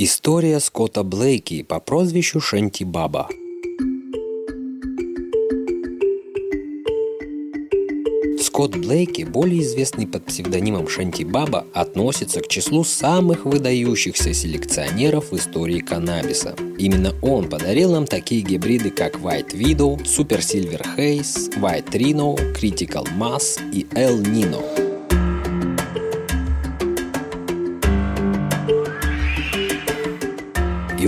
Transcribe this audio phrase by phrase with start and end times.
[0.00, 3.28] История Скотта Блейки по прозвищу Шенти Баба.
[8.40, 15.36] Скотт Блейки, более известный под псевдонимом Шенти Баба, относится к числу самых выдающихся селекционеров в
[15.36, 16.54] истории каннабиса.
[16.78, 23.04] Именно он подарил нам такие гибриды, как White Widow, Super Silver Haze, White Rhino, Critical
[23.18, 24.87] Mass и El Nino.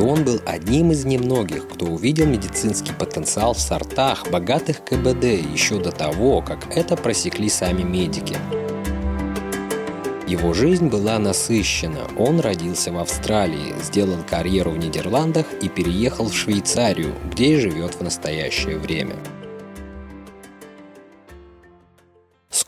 [0.00, 5.92] Он был одним из немногих, кто увидел медицинский потенциал в сортах, богатых КБД, еще до
[5.92, 8.36] того, как это просекли сами медики.
[10.26, 12.08] Его жизнь была насыщена.
[12.16, 17.94] Он родился в Австралии, сделал карьеру в Нидерландах и переехал в Швейцарию, где и живет
[17.94, 19.16] в настоящее время.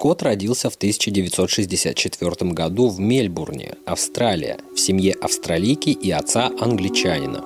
[0.03, 7.41] Скотт родился в 1964 году в Мельбурне, Австралия, в семье австралийки и отца англичанина.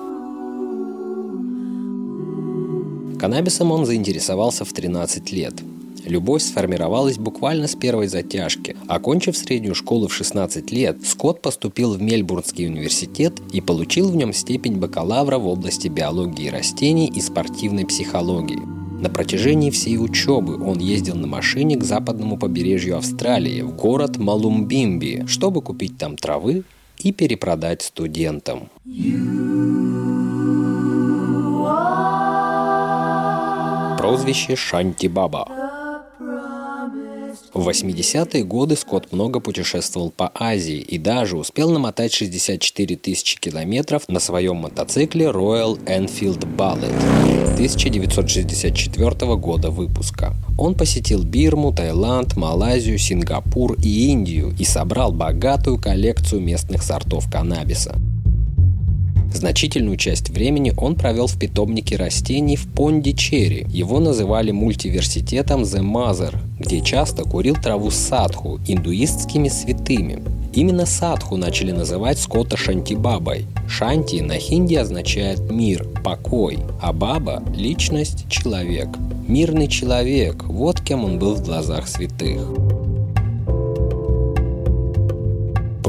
[3.19, 5.53] Каннабисом он заинтересовался в 13 лет.
[6.03, 8.75] Любовь сформировалась буквально с первой затяжки.
[8.87, 14.33] Окончив среднюю школу в 16 лет, Скотт поступил в Мельбурнский университет и получил в нем
[14.33, 18.61] степень бакалавра в области биологии растений и спортивной психологии–
[18.99, 25.25] на протяжении всей учебы он ездил на машине к западному побережью Австралии, в город Малумбимби,
[25.27, 26.63] чтобы купить там травы
[26.97, 28.69] и перепродать студентам.
[33.97, 35.56] Прозвище Шанти Баба.
[37.57, 44.03] В 80-е годы Скотт много путешествовал по Азии и даже успел намотать 64 тысячи километров
[44.07, 46.95] на своем мотоцикле Royal Enfield Ballet
[47.55, 50.35] 1964 года выпуска.
[50.55, 57.95] Он посетил Бирму, Таиланд, Малайзию, Сингапур и Индию и собрал богатую коллекцию местных сортов каннабиса.
[59.37, 63.67] Значительную часть времени он провел в питомнике растений в Пондичерри.
[63.69, 70.23] Его называли мультиверситетом The Mother, где часто курил траву садху, индуистскими святыми.
[70.53, 73.45] Именно садху начали называть Скотта Шантибабой.
[73.69, 78.89] Шанти на хинди означает «мир», «покой», а баба– личность, человек.
[79.27, 82.41] Мирный человек– вот кем он был в глазах святых.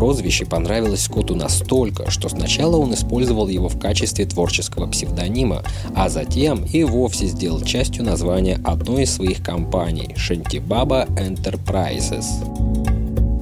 [0.08, 5.62] Прозвище понравилось Скотту настолько, что сначала он использовал его в качестве творческого псевдонима,
[5.94, 12.24] а затем и вовсе сделал частью названия одной из своих компаний– Шантибаба Enterprises.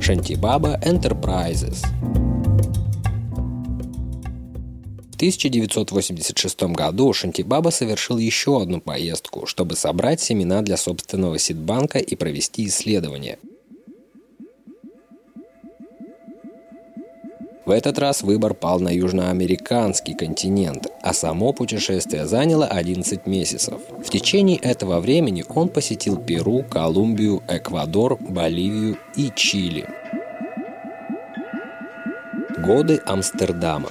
[0.03, 1.87] Шантибаба Enterprises.
[5.13, 12.17] В 1986 году Шантибаба совершил еще одну поездку, чтобы собрать семена для собственного сидбанка и
[12.17, 13.39] провести исследования–
[17.67, 23.81] В этот раз выбор пал на южноамериканский континент, а само путешествие заняло 11 месяцев.
[23.99, 29.89] В течение этого времени он посетил Перу, Колумбию, Эквадор, Боливию и Чили.
[32.57, 33.91] Годы Амстердама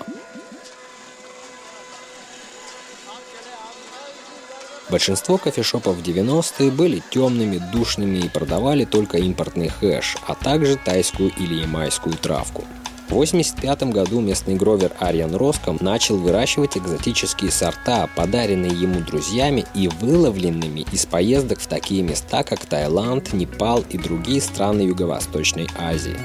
[4.89, 11.29] Большинство кофешопов в 90-е были темными, душными и продавали только импортный хэш, а также тайскую
[11.37, 12.63] или ямайскую травку.
[13.05, 19.87] В 1985 году местный гровер Ариан Роском начал выращивать экзотические сорта, подаренные ему друзьями и
[19.87, 26.17] выловленными из поездок в такие места, как Таиланд, Непал и другие страны Юго-Восточной Азии.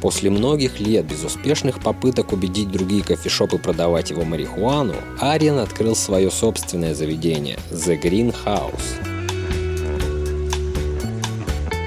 [0.00, 6.94] После многих лет безуспешных попыток убедить другие кофешопы продавать его марихуану, Ариан открыл свое собственное
[6.94, 9.18] заведение– The Green House–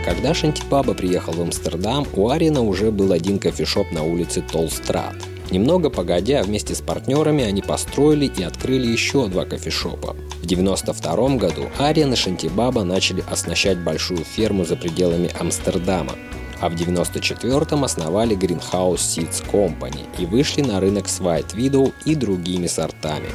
[0.04, 5.16] когда Шантипаба приехал в Амстердам, у Арина уже был один кофешоп на улице Толстрат.
[5.52, 10.16] Немного погодя, вместе с партнерами они построили и открыли еще два кофешопа.
[10.42, 16.14] В 1992 году Ариан и Шантибаба начали оснащать большую ферму за пределами Амстердама,
[16.60, 22.16] а в 1994-м основали Greenhouse Seeds Company и вышли на рынок с White Widow и
[22.16, 23.30] другими сортами.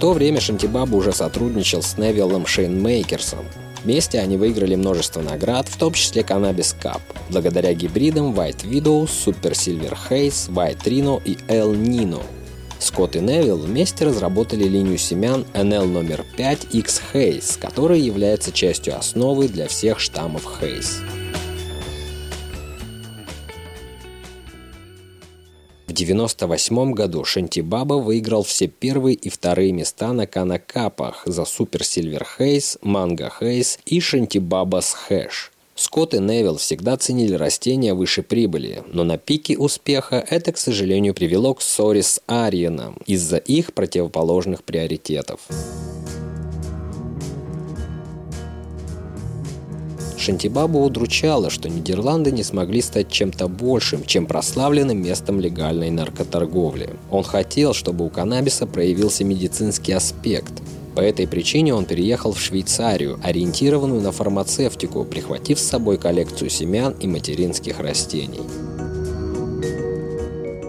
[0.00, 3.44] То время Шантибаба уже сотрудничал с Невиллом Шейнмейкерсом.
[3.84, 9.52] Вместе они выиграли множество наград, в том числе Cannabis Cup, благодаря гибридам White Widow, Super
[9.52, 12.22] Silver Haze, White Rhino и El Nino.
[12.78, 18.98] Скотт и Невилл вместе разработали линию семян NL номер 5 X Haze, которая является частью
[18.98, 21.19] основы для всех штаммов Haze.
[26.04, 32.78] 1998 году Шантибаба выиграл все первые и вторые места на Канакапах за Супер Сильвер Хейс,
[32.82, 35.52] Манго Хейс и Шантибабас Хэш.
[35.74, 41.14] Скотт и Невилл всегда ценили растения выше прибыли, но на пике успеха это, к сожалению,
[41.14, 45.40] привело к ссоре с Ариеном из-за их противоположных приоритетов.
[50.20, 56.90] Шантибабу удручало, что Нидерланды не смогли стать чем-то большим, чем прославленным местом легальной наркоторговли.
[57.10, 60.52] Он хотел, чтобы у каннабиса проявился медицинский аспект.
[60.94, 66.94] По этой причине он переехал в Швейцарию, ориентированную на фармацевтику, прихватив с собой коллекцию семян
[67.00, 68.42] и материнских растений.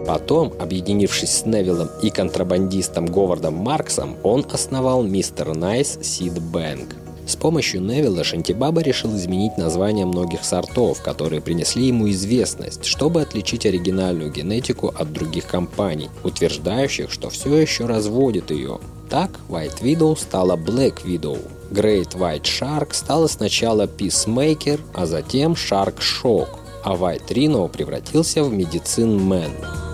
[0.07, 5.55] Потом, объединившись с Невиллом и контрабандистом Говардом Марксом, он основал Mr.
[5.55, 7.00] Nice Seed Bank.
[7.31, 13.65] С помощью Невилла Шантибаба решил изменить название многих сортов, которые принесли ему известность, чтобы отличить
[13.65, 18.81] оригинальную генетику от других компаний, утверждающих, что все еще разводят ее.
[19.09, 21.39] Так, White Widow стала Black Widow.
[21.71, 26.49] Great White Shark стала сначала Peacemaker, а затем Shark Shock,
[26.83, 29.90] а White Rhino превратился в Medicine Man.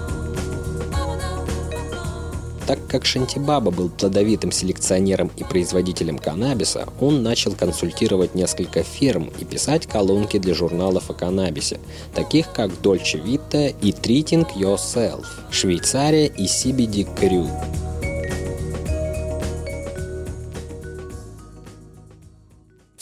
[2.68, 9.46] Так как Шантибаба был плодовитым селекционером и производителем каннабиса, он начал консультировать несколько фирм и
[9.46, 11.80] писать колонки для журналов о каннабисе,
[12.14, 17.87] таких как Dolce Vita и Treating Yourself, Швейцария и CBD Crew.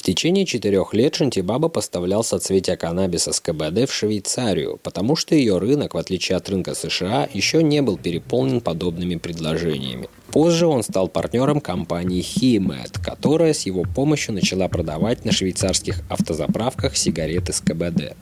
[0.05, 5.95] Течение четырех лет Шантибаба поставлял соцветия каннабиса с КБД в Швейцарию, потому что ее рынок,
[5.95, 10.07] в отличие от рынка США, еще не был переполнен подобными предложениями.
[10.31, 16.95] Позже он стал партнером компании HeMed, которая с его помощью начала продавать на швейцарских автозаправках
[16.95, 18.15] сигареты с КБД.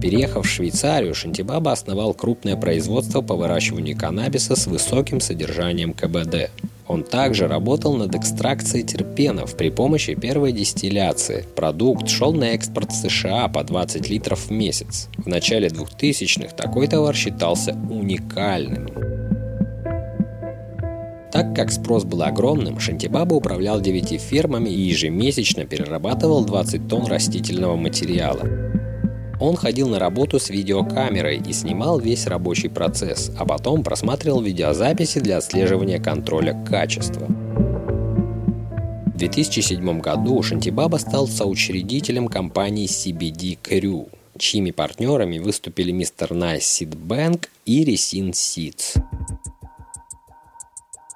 [0.00, 6.50] Переехав в Швейцарию, Шантибаба основал крупное производство по выращиванию каннабиса с высоким содержанием КБД.
[6.90, 11.46] Он также работал над экстракцией терпенов при помощи первой дистилляции.
[11.54, 15.08] Продукт шел на экспорт США по 20 литров в месяц.
[15.16, 18.88] В начале 2000-х такой товар считался уникальным.
[21.30, 27.76] Так как спрос был огромным, Шантибаба управлял 9 фермами и ежемесячно перерабатывал 20 тонн растительного
[27.76, 28.69] материала.
[29.40, 35.18] Он ходил на работу с видеокамерой и снимал весь рабочий процесс, а потом просматривал видеозаписи
[35.20, 37.26] для отслеживания контроля качества.
[39.06, 46.34] В 2007 году Шантибаба стал соучредителем компании CBD Crew, чьими партнерами выступили Mr.
[46.34, 49.02] Nice Seed Bank и Resin Seeds.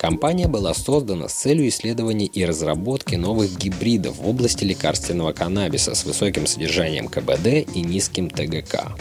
[0.05, 6.05] Компания была создана с целью исследования и разработки новых гибридов в области лекарственного каннабиса с
[6.05, 8.95] высоким содержанием КБД и низким ТГК.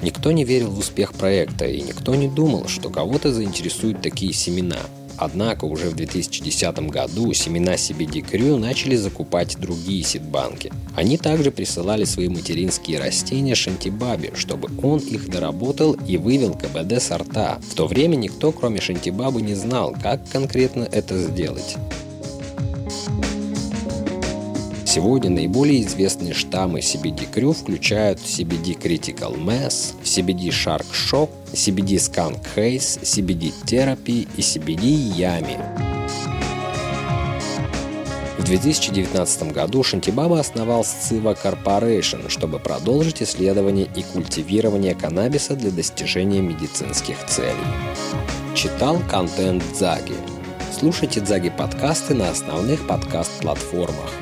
[0.00, 4.78] Никто не верил в успех проекта, и никто не думал, что кого-то заинтересуют такие семена–
[5.16, 10.72] Однако уже в 2010 году семена CBD Crew начали закупать другие сидбанки.
[10.96, 17.58] Они также присылали свои материнские растения Шантибабе, чтобы он их доработал и вывел КБД сорта.
[17.70, 21.76] В то время никто, кроме Шантибабы, не знал, как конкретно это сделать.
[24.94, 32.38] Сегодня наиболее известные штаммы CBD Crew включают CBD Critical Mass, CBD Shark Shock, CBD Skunk
[32.54, 35.58] Haze, CBD Therapy и CBD Yami.
[38.38, 46.40] В 2019 году Шантибаба основал Сцива Corporation, чтобы продолжить исследование и культивирование каннабиса для достижения
[46.40, 47.50] медицинских целей.
[48.54, 50.14] Читал контент Дзаги.
[50.78, 54.12] Слушайте Дзаги подкасты на основных подкаст-платформах.